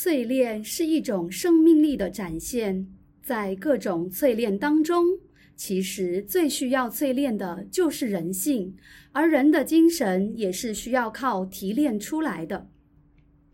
[0.00, 2.86] 淬炼是一种生命力的展现。
[3.20, 5.04] 在各种淬炼当中
[5.56, 8.76] 其实最需要淬炼的就是人性
[9.10, 12.68] 而人的精神也是需要靠提炼出来的。